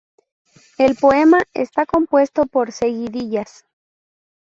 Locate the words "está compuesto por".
1.53-2.71